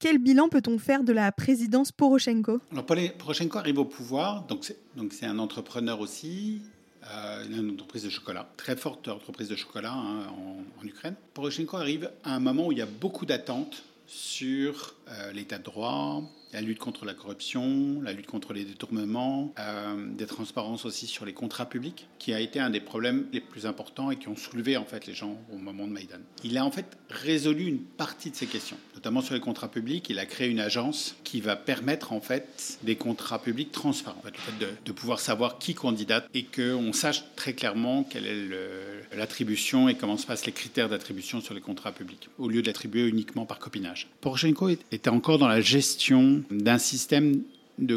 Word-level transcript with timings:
Quel 0.00 0.18
bilan 0.18 0.48
peut-on 0.48 0.78
faire 0.78 1.02
de 1.02 1.12
la 1.12 1.32
présidence 1.32 1.90
Poroshenko? 1.90 2.60
Alors 2.70 2.86
Poroshenko 2.86 3.58
arrive 3.58 3.78
au 3.78 3.84
pouvoir, 3.84 4.46
donc 4.46 4.64
c'est 5.12 5.26
un 5.26 5.40
entrepreneur 5.40 6.00
aussi. 6.00 6.62
Euh, 7.10 7.44
une 7.46 7.72
entreprise 7.72 8.04
de 8.04 8.10
chocolat, 8.10 8.48
très 8.56 8.76
forte 8.76 9.08
entreprise 9.08 9.48
de 9.48 9.56
chocolat 9.56 9.92
hein, 9.92 10.26
en, 10.28 10.82
en, 10.82 10.86
Ukraine. 10.86 11.14
Poroshenko 11.34 11.76
arrive 11.76 12.10
à 12.22 12.34
un 12.34 12.40
moment 12.40 12.66
où 12.66 12.72
il 12.72 12.78
y 12.78 12.82
a 12.82 12.86
beaucoup 12.86 13.24
d'attentes 13.24 13.82
sur 14.06 14.94
euh, 15.08 15.32
l'état 15.32 15.58
de 15.58 15.64
droit, 15.64 16.22
la 16.52 16.60
lutte 16.60 16.78
contre 16.78 17.04
la 17.04 17.14
corruption, 17.14 18.00
la 18.02 18.12
lutte 18.12 18.26
contre 18.26 18.52
les 18.52 18.64
détournements, 18.64 19.52
euh, 19.58 20.06
des 20.16 20.26
transparences 20.26 20.84
aussi 20.84 21.06
sur 21.06 21.24
les 21.24 21.32
contrats 21.32 21.68
publics, 21.68 22.06
qui 22.18 22.32
a 22.32 22.40
été 22.40 22.60
un 22.60 22.70
des 22.70 22.80
problèmes 22.80 23.26
les 23.32 23.40
plus 23.40 23.66
importants 23.66 24.10
et 24.10 24.16
qui 24.16 24.28
ont 24.28 24.36
soulevé 24.36 24.76
en 24.76 24.84
fait 24.84 25.06
les 25.06 25.14
gens 25.14 25.38
au 25.52 25.56
moment 25.56 25.86
de 25.86 25.92
Maïdan. 25.92 26.18
Il 26.44 26.56
a 26.56 26.64
en 26.64 26.70
fait 26.70 26.96
résolu 27.10 27.64
une 27.66 27.80
partie 27.80 28.30
de 28.30 28.36
ces 28.36 28.46
questions, 28.46 28.76
notamment 28.94 29.20
sur 29.20 29.34
les 29.34 29.40
contrats 29.40 29.70
publics. 29.70 30.08
Il 30.10 30.18
a 30.18 30.26
créé 30.26 30.48
une 30.48 30.60
agence 30.60 31.16
qui 31.24 31.40
va 31.40 31.56
permettre 31.56 32.12
en 32.12 32.20
fait 32.20 32.78
des 32.82 32.96
contrats 32.96 33.40
publics 33.40 33.72
transparents, 33.72 34.22
le 34.24 34.32
fait 34.32 34.66
de, 34.84 34.92
pouvoir 34.92 35.20
savoir 35.20 35.58
qui 35.58 35.74
candidate 35.74 36.28
et 36.34 36.44
qu'on 36.44 36.92
sache 36.92 37.22
très 37.36 37.52
clairement 37.52 38.02
quelle 38.02 38.26
est 38.26 39.16
l'attribution 39.16 39.88
et 39.88 39.94
comment 39.94 40.16
se 40.16 40.26
passent 40.26 40.46
les 40.46 40.52
critères 40.52 40.88
d'attribution 40.88 41.40
sur 41.40 41.54
les 41.54 41.60
contrats 41.60 41.92
publics, 41.92 42.28
au 42.38 42.48
lieu 42.48 42.62
de 42.62 42.66
l'attribuer 42.66 43.06
uniquement 43.06 43.46
par 43.46 43.58
copinage. 43.58 44.08
Poroshenko 44.20 44.70
était 44.70 45.08
encore 45.08 45.38
dans 45.38 45.46
la 45.46 45.60
gestion 45.60 46.37
d'un 46.50 46.78
système 46.78 47.42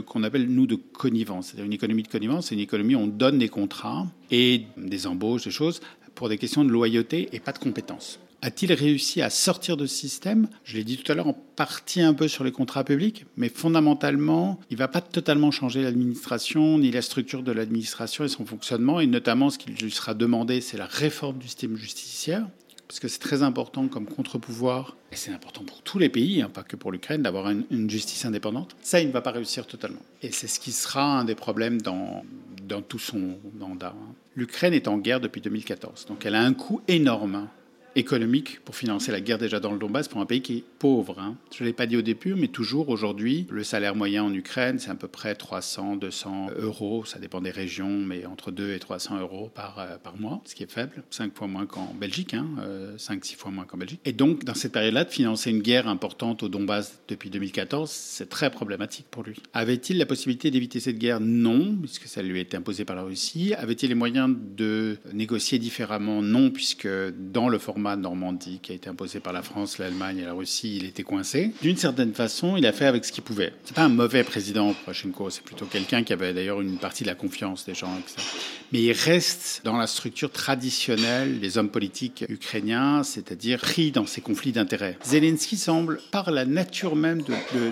qu'on 0.05 0.23
appelle 0.23 0.47
nous 0.47 0.67
de 0.67 0.75
connivence, 0.75 1.47
c'est-à-dire 1.47 1.65
une 1.65 1.73
économie 1.73 2.03
de 2.03 2.07
connivence, 2.07 2.47
c'est 2.47 2.55
une 2.55 2.61
économie 2.61 2.95
où 2.95 2.99
on 2.99 3.07
donne 3.07 3.39
des 3.39 3.49
contrats 3.49 4.07
et 4.29 4.63
des 4.77 5.07
embauches, 5.07 5.45
des 5.45 5.51
choses 5.51 5.81
pour 6.13 6.29
des 6.29 6.37
questions 6.37 6.63
de 6.63 6.69
loyauté 6.69 7.29
et 7.33 7.39
pas 7.39 7.51
de 7.51 7.57
compétences. 7.57 8.19
A-t-il 8.43 8.73
réussi 8.73 9.21
à 9.21 9.29
sortir 9.29 9.77
de 9.77 9.85
ce 9.85 9.95
système? 9.95 10.49
Je 10.63 10.75
l'ai 10.75 10.83
dit 10.83 10.97
tout 10.97 11.11
à 11.11 11.15
l'heure, 11.15 11.27
en 11.27 11.33
partie 11.33 12.01
un 12.01 12.15
peu 12.15 12.27
sur 12.27 12.43
les 12.43 12.51
contrats 12.51 12.83
publics, 12.83 13.25
mais 13.37 13.49
fondamentalement, 13.49 14.59
il 14.71 14.75
ne 14.75 14.79
va 14.79 14.87
pas 14.87 15.01
totalement 15.01 15.51
changer 15.51 15.83
l'administration, 15.83 16.79
ni 16.79 16.89
la 16.89 17.03
structure 17.03 17.43
de 17.43 17.51
l'administration 17.51 18.23
et 18.23 18.29
son 18.29 18.45
fonctionnement, 18.45 18.99
et 18.99 19.05
notamment 19.05 19.51
ce 19.51 19.59
qu'il 19.59 19.75
lui 19.75 19.91
sera 19.91 20.15
demandé, 20.15 20.59
c'est 20.59 20.77
la 20.77 20.87
réforme 20.87 21.37
du 21.37 21.47
système 21.47 21.75
justiciaire 21.75 22.47
parce 22.91 22.99
que 22.99 23.07
c'est 23.07 23.19
très 23.19 23.41
important 23.41 23.87
comme 23.87 24.05
contre-pouvoir, 24.05 24.97
et 25.13 25.15
c'est 25.15 25.31
important 25.31 25.63
pour 25.63 25.81
tous 25.81 25.97
les 25.97 26.09
pays, 26.09 26.41
hein, 26.41 26.49
pas 26.53 26.63
que 26.63 26.75
pour 26.75 26.91
l'Ukraine, 26.91 27.21
d'avoir 27.21 27.49
une, 27.49 27.63
une, 27.71 27.89
justice 27.89 28.25
indépendante. 28.25 28.75
Ça, 28.81 28.99
il 28.99 29.07
ne 29.07 29.13
va 29.13 29.21
pas 29.21 29.31
réussir 29.31 29.65
totalement. 29.65 30.01
Et 30.21 30.33
c'est 30.33 30.47
ce 30.47 30.59
qui 30.59 30.73
sera 30.73 31.01
un 31.01 31.23
des 31.23 31.33
problèmes 31.33 31.81
dans, 31.81 32.25
dans 32.67 32.81
tout 32.81 32.99
son 32.99 33.37
mandat. 33.57 33.95
Hein. 33.97 34.13
L'Ukraine 34.35 34.73
est 34.73 34.89
en 34.89 34.97
guerre 34.97 35.21
depuis 35.21 35.39
2014, 35.39 36.05
donc 36.07 36.25
elle 36.25 36.35
a 36.35 36.41
un 36.41 36.53
coût 36.53 36.81
énorme 36.89 37.47
économique 37.95 38.59
pour 38.63 38.75
financer 38.75 39.11
la 39.11 39.21
guerre 39.21 39.37
déjà 39.37 39.59
dans 39.59 39.71
le 39.71 39.79
Donbass 39.79 40.07
pour 40.07 40.21
un 40.21 40.25
pays 40.25 40.41
qui 40.41 40.57
est 40.57 40.63
pauvre. 40.79 41.19
Hein. 41.19 41.35
Je 41.55 41.63
ne 41.63 41.69
l'ai 41.69 41.73
pas 41.73 41.85
dit 41.85 41.97
au 41.97 42.01
début, 42.01 42.35
mais 42.35 42.47
toujours 42.47 42.89
aujourd'hui, 42.89 43.47
le 43.49 43.63
salaire 43.63 43.95
moyen 43.95 44.23
en 44.23 44.33
Ukraine, 44.33 44.79
c'est 44.79 44.89
à 44.89 44.95
peu 44.95 45.07
près 45.07 45.35
300, 45.35 45.97
200 45.97 46.51
euros. 46.57 47.05
Ça 47.05 47.19
dépend 47.19 47.41
des 47.41 47.51
régions, 47.51 47.89
mais 47.89 48.25
entre 48.25 48.51
2 48.51 48.73
et 48.73 48.79
300 48.79 49.19
euros 49.19 49.51
par, 49.53 49.79
euh, 49.79 49.97
par 49.97 50.17
mois, 50.19 50.41
ce 50.45 50.55
qui 50.55 50.63
est 50.63 50.71
faible. 50.71 51.03
5 51.09 51.35
fois 51.35 51.47
moins 51.47 51.65
qu'en 51.65 51.93
Belgique, 51.93 52.33
hein, 52.33 52.47
euh, 52.59 52.97
5-6 52.97 53.35
fois 53.35 53.51
moins 53.51 53.65
qu'en 53.65 53.77
Belgique. 53.77 53.99
Et 54.05 54.13
donc, 54.13 54.43
dans 54.45 54.53
cette 54.53 54.71
période-là, 54.71 55.03
de 55.03 55.09
financer 55.09 55.49
une 55.49 55.61
guerre 55.61 55.87
importante 55.87 56.43
au 56.43 56.49
Donbass 56.49 57.01
depuis 57.07 57.29
2014, 57.29 57.89
c'est 57.89 58.29
très 58.29 58.49
problématique 58.51 59.07
pour 59.11 59.23
lui. 59.23 59.37
Avait-il 59.53 59.97
la 59.97 60.05
possibilité 60.05 60.51
d'éviter 60.51 60.79
cette 60.79 60.97
guerre? 60.97 61.19
Non, 61.19 61.75
puisque 61.75 62.07
ça 62.07 62.21
lui 62.21 62.37
a 62.37 62.41
été 62.41 62.55
imposé 62.57 62.85
par 62.85 62.95
la 62.95 63.03
Russie. 63.03 63.53
Avait-il 63.55 63.89
les 63.89 63.95
moyens 63.95 64.35
de 64.55 64.97
négocier 65.13 65.59
différemment? 65.59 66.21
Non, 66.21 66.51
puisque 66.51 66.87
dans 66.87 67.49
le 67.49 67.57
format 67.57 67.80
Normandie 67.81 68.59
qui 68.61 68.71
a 68.71 68.75
été 68.75 68.89
imposé 68.89 69.19
par 69.19 69.33
la 69.33 69.41
France, 69.41 69.77
l'Allemagne 69.77 70.19
et 70.19 70.25
la 70.25 70.33
Russie, 70.33 70.77
il 70.77 70.85
était 70.85 71.03
coincé. 71.03 71.51
D'une 71.61 71.77
certaine 71.77 72.13
façon, 72.13 72.57
il 72.57 72.65
a 72.65 72.71
fait 72.71 72.85
avec 72.85 73.05
ce 73.05 73.11
qu'il 73.11 73.23
pouvait. 73.23 73.53
C'est 73.63 73.75
pas 73.75 73.83
un 73.83 73.89
mauvais 73.89 74.23
président, 74.23 74.73
Poroshenko, 74.73 75.29
c'est 75.29 75.43
plutôt 75.43 75.65
quelqu'un 75.65 76.03
qui 76.03 76.13
avait 76.13 76.33
d'ailleurs 76.33 76.61
une 76.61 76.77
partie 76.77 77.03
de 77.03 77.09
la 77.09 77.15
confiance 77.15 77.65
des 77.65 77.73
gens, 77.73 77.97
etc. 77.99 78.27
Mais 78.71 78.81
il 78.81 78.91
reste 78.93 79.61
dans 79.63 79.77
la 79.77 79.87
structure 79.87 80.31
traditionnelle 80.31 81.39
des 81.39 81.57
hommes 81.57 81.69
politiques 81.69 82.25
ukrainiens, 82.29 83.03
c'est-à-dire 83.03 83.59
pris 83.59 83.91
dans 83.91 84.05
ces 84.05 84.21
conflits 84.21 84.51
d'intérêts. 84.51 84.97
Zelensky 85.03 85.57
semble, 85.57 85.99
par 86.11 86.31
la 86.31 86.45
nature 86.45 86.95
même 86.95 87.23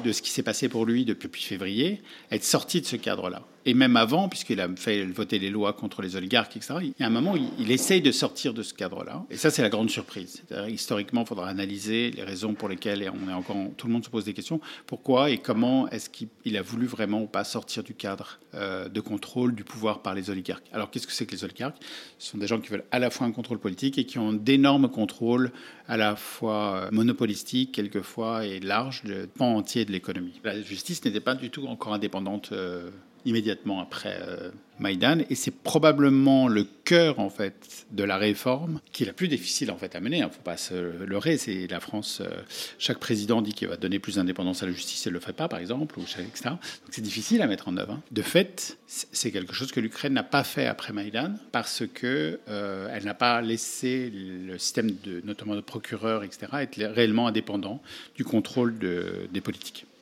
de 0.04 0.12
ce 0.12 0.22
qui 0.22 0.30
s'est 0.32 0.44
passé 0.44 0.70
pour 0.70 0.86
lui 0.86 1.06
depuis 1.06 1.42
février, 1.42 2.02
être 2.32 2.44
sorti 2.44 2.82
de 2.82 2.86
ce 2.86 2.96
cadre-là 2.96 3.44
et 3.66 3.74
même 3.74 3.98
avant, 3.98 4.30
puisqu'il 4.30 4.62
a 4.62 4.68
fait 4.76 5.06
voter 5.06 5.40
les 5.40 5.50
lois 5.50 5.74
contre 5.74 6.02
les 6.02 6.16
oligarques, 6.16 6.56
etc., 6.56 6.76
il 6.82 6.94
y 7.00 7.04
a 7.04 7.08
un 7.08 7.12
moment 7.12 7.34
où 7.34 7.38
il, 7.60 7.72
essaye 7.72 8.02
de 8.02 8.12
sortir 8.12 8.54
de 8.54 8.64
ce 8.64 8.74
cadre-là. 8.74 9.26
Et 9.30 9.38
ça, 9.38 9.50
c'est 9.52 9.62
la 9.62 9.70
grande 9.70 9.90
surprise. 9.90 10.44
Historiquement, 10.68 11.22
il 11.22 11.28
faudra 11.28 11.48
analyser 11.48 12.12
les 12.12 12.24
raisons 12.24 12.54
pour 12.54 12.70
lesquelles, 12.70 13.04
et 13.04 13.10
on 13.10 13.30
est 13.30 13.34
encore, 13.34 13.58
tout 13.78 13.88
le 13.88 13.94
monde 13.94 14.04
se 14.04 14.10
pose 14.10 14.26
des 14.26 14.34
questions, 14.34 14.60
pourquoi 14.88 15.30
et 15.30 15.38
comment 15.38 15.90
est-ce 15.90 16.10
qu'il 16.10 16.58
a 16.58 16.62
voulu 16.62 16.86
vraiment 16.86 17.22
ou 17.22 17.28
pas 17.28 17.44
sortir 17.44 17.84
du 17.84 17.94
cadre 17.94 18.40
euh, 18.56 18.90
de 18.90 19.00
contrôle 19.00 19.54
du 19.54 19.64
pouvoir 19.64 20.02
par 20.02 20.16
les 20.16 20.30
oligarques. 20.30 20.66
Alors, 20.74 20.90
qu'est-ce 20.90 21.06
que 21.06 21.14
c'est 21.14 21.28
que 21.28 21.34
les 21.34 21.44
oligarques? 21.44 21.78
Ce 22.18 22.32
sont 22.32 22.40
des 22.40 22.48
gens 22.48 22.60
qui 22.60 22.70
veulent 22.70 22.86
à 22.92 22.98
la 22.98 23.12
fois 23.12 23.28
un 23.28 23.32
contrôle 23.32 23.60
politique 23.60 23.98
et 23.98 24.06
qui 24.06 24.18
ont 24.18 24.34
d'énormes 24.34 24.90
contrôles 24.90 25.52
à 25.88 25.98
la 25.98 26.16
fois 26.16 26.90
monopolistiques, 26.92 27.72
quelquefois, 27.72 28.46
et 28.46 28.60
larges, 28.60 29.04
de 29.04 29.28
pan 29.28 29.56
entier 29.56 29.86
de 29.86 29.92
l'économie. 29.92 30.40
La 30.44 30.60
justice 30.62 31.04
n'était 31.06 31.20
pas 31.20 31.36
du 31.36 31.50
tout 31.50 31.68
encore 31.68 31.94
indépendante. 31.94 32.50
Euh, 32.52 32.90
immédiatement 33.26 33.82
après 33.82 34.20
euh, 34.22 34.52
Maïdan 34.80 35.20
et 35.30 35.36
c'est 35.36 35.52
probablement 35.52 36.48
le 36.48 36.66
cœur 36.84 37.20
en 37.20 37.30
fait 37.30 37.86
de 37.92 38.04
la 38.04 38.18
réforme 38.18 38.80
qui 38.92 39.04
est 39.04 39.06
la 39.06 39.14
plus 39.14 39.28
difficile 39.28 39.72
en 39.72 39.78
fait 39.78 39.96
à 39.96 40.00
mener. 40.00 40.18
Il 40.18 40.22
hein, 40.22 40.28
ne 40.28 40.32
faut 40.32 40.42
pas 40.42 40.58
se 40.58 40.74
leurrer. 41.06 41.38
C'est 41.38 41.68
la 41.68 41.80
France. 41.80 42.22
Euh, 42.22 42.30
chaque 42.78 43.00
président 43.00 43.42
dit 43.42 43.54
qu'il 43.54 43.68
va 43.68 43.78
donner 43.78 44.00
plus 44.00 44.16
d'indépendance 44.16 44.64
à 44.64 44.66
la 44.66 44.72
justice 44.72 45.06
et 45.06 45.10
ne 45.10 45.16
le 45.16 45.20
fait 45.20 45.34
pas, 45.34 45.48
par 45.48 45.60
exemple, 45.60 46.00
ou 46.00 46.04
etc. 46.04 46.30
Donc 46.46 46.60
c'est 46.90 47.02
difficile 47.02 47.42
à 47.42 47.48
mettre 47.48 47.68
en 47.68 47.78
œuvre. 47.78 47.94
Hein. 47.94 48.02
De 48.12 48.22
fait, 48.22 48.78
c'est 48.88 49.32
quelque 49.32 49.54
chose 49.54 49.72
que 49.72 49.80
l'Ukraine 49.80 50.14
n'a 50.14 50.24
pas 50.24 50.44
fait 50.44 50.66
après 50.66 50.94
Maïdan 50.94 51.34
parce 51.52 51.84
que 51.94 52.40
euh, 52.48 52.90
elle 52.94 53.04
n'a 53.04 53.14
pas 53.14 53.42
laissé 53.42 54.12
le 54.14 54.58
système 54.58 54.92
de 55.04 55.22
notamment 55.24 55.56
de 55.56 55.62
procureurs, 55.62 56.24
etc. 56.24 56.48
être 56.62 56.78
réellement 56.78 57.28
indépendant 57.28 57.82
du 58.16 58.24
contrôle 58.24 58.78
de, 58.80 59.28
des 59.32 59.42
politiques. 59.42 59.86